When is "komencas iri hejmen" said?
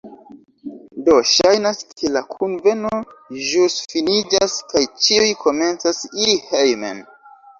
5.45-7.05